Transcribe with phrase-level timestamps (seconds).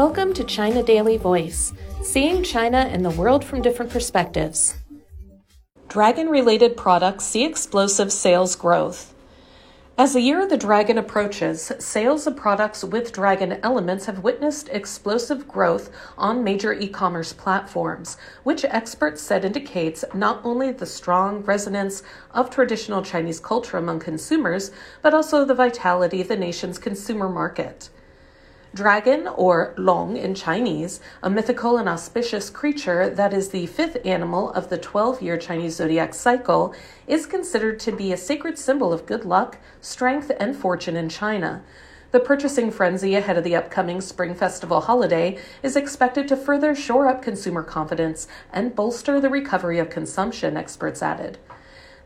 [0.00, 4.78] Welcome to China Daily Voice, seeing China and the world from different perspectives.
[5.88, 9.12] Dragon related products see explosive sales growth.
[9.98, 14.70] As the year of the dragon approaches, sales of products with dragon elements have witnessed
[14.70, 21.42] explosive growth on major e commerce platforms, which experts said indicates not only the strong
[21.42, 24.70] resonance of traditional Chinese culture among consumers,
[25.02, 27.90] but also the vitality of the nation's consumer market.
[28.72, 34.52] Dragon, or Long in Chinese, a mythical and auspicious creature that is the fifth animal
[34.52, 36.72] of the 12 year Chinese zodiac cycle,
[37.08, 41.64] is considered to be a sacred symbol of good luck, strength, and fortune in China.
[42.12, 47.08] The purchasing frenzy ahead of the upcoming Spring Festival holiday is expected to further shore
[47.08, 51.38] up consumer confidence and bolster the recovery of consumption, experts added.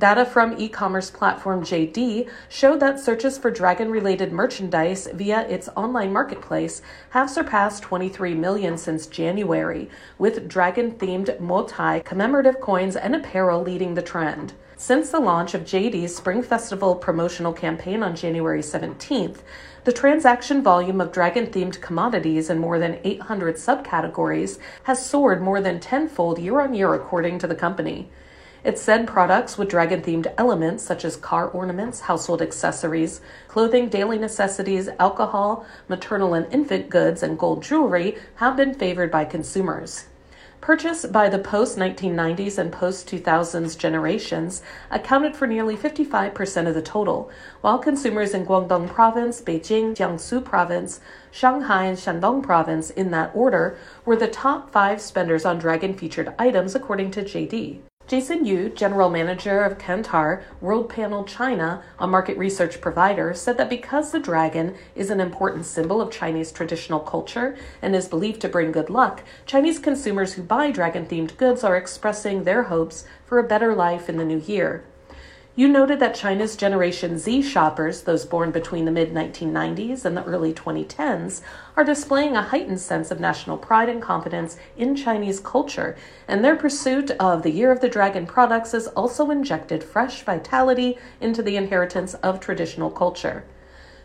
[0.00, 5.68] Data from e commerce platform JD showed that searches for dragon related merchandise via its
[5.76, 13.14] online marketplace have surpassed 23 million since January, with dragon themed Moutai commemorative coins and
[13.14, 14.54] apparel leading the trend.
[14.74, 19.40] Since the launch of JD's Spring Festival promotional campaign on January 17th,
[19.84, 25.60] the transaction volume of dragon themed commodities in more than 800 subcategories has soared more
[25.60, 28.08] than tenfold year on year, according to the company.
[28.62, 34.18] It said products with dragon themed elements such as car ornaments, household accessories, clothing, daily
[34.18, 40.08] necessities, alcohol, maternal and infant goods, and gold jewelry have been favored by consumers.
[40.60, 46.82] Purchase by the post 1990s and post 2000s generations accounted for nearly 55% of the
[46.82, 47.30] total,
[47.62, 53.78] while consumers in Guangdong Province, Beijing, Jiangsu Province, Shanghai, and Shandong Province, in that order,
[54.04, 57.80] were the top five spenders on dragon featured items, according to JD.
[58.10, 64.10] Jason Yu, general manager of Kantar Worldpanel China, a market research provider, said that because
[64.10, 68.72] the dragon is an important symbol of Chinese traditional culture and is believed to bring
[68.72, 73.46] good luck, Chinese consumers who buy dragon themed goods are expressing their hopes for a
[73.46, 74.82] better life in the new year.
[75.56, 80.22] Yu noted that China's Generation Z shoppers, those born between the mid 1990s and the
[80.22, 81.40] early 2010s,
[81.76, 85.96] are displaying a heightened sense of national pride and confidence in Chinese culture,
[86.28, 90.96] and their pursuit of the Year of the Dragon products has also injected fresh vitality
[91.20, 93.42] into the inheritance of traditional culture.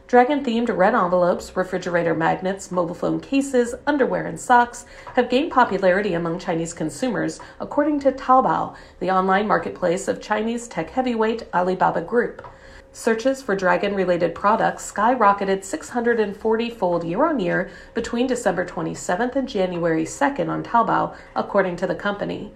[0.07, 4.85] Dragon themed red envelopes, refrigerator magnets, mobile phone cases, underwear, and socks
[5.15, 10.91] have gained popularity among Chinese consumers, according to Taobao, the online marketplace of Chinese tech
[10.91, 12.47] heavyweight Alibaba Group.
[12.91, 19.49] Searches for dragon related products skyrocketed 640 fold year on year between December 27th and
[19.49, 22.53] January 2nd on Taobao, according to the company.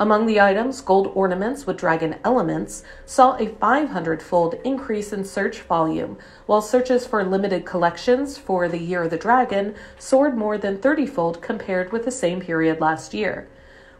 [0.00, 5.60] Among the items, gold ornaments with dragon elements saw a 500 fold increase in search
[5.62, 10.78] volume, while searches for limited collections for the Year of the Dragon soared more than
[10.78, 13.48] 30 fold compared with the same period last year.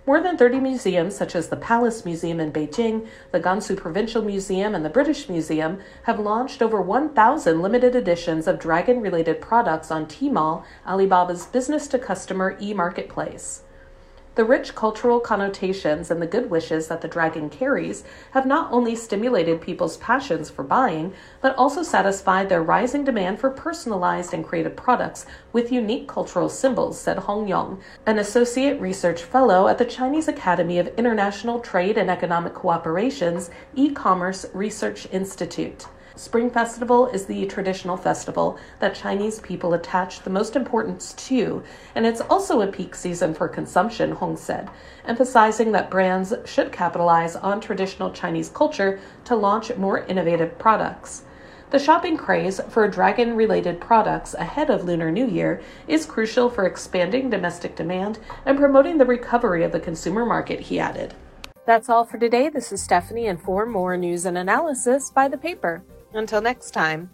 [0.06, 4.76] More than 30 museums, such as the Palace Museum in Beijing, the Gansu Provincial Museum,
[4.76, 10.06] and the British Museum, have launched over 1,000 limited editions of dragon related products on
[10.06, 13.64] Tmall, Alibaba's business to customer e marketplace.
[14.38, 18.94] The rich cultural connotations and the good wishes that the dragon carries have not only
[18.94, 24.76] stimulated people's passions for buying, but also satisfied their rising demand for personalized and creative
[24.76, 30.28] products with unique cultural symbols, said Hong Yong, an associate research fellow at the Chinese
[30.28, 35.88] Academy of International Trade and Economic Cooperation's e commerce research institute.
[36.18, 41.62] Spring Festival is the traditional festival that Chinese people attach the most importance to,
[41.94, 44.68] and it's also a peak season for consumption, Hong said,
[45.04, 51.22] emphasizing that brands should capitalize on traditional Chinese culture to launch more innovative products.
[51.70, 56.66] The shopping craze for dragon related products ahead of Lunar New Year is crucial for
[56.66, 61.14] expanding domestic demand and promoting the recovery of the consumer market, he added.
[61.64, 62.48] That's all for today.
[62.48, 65.84] This is Stephanie, and for more news and analysis, buy the paper.
[66.12, 67.10] Until next time.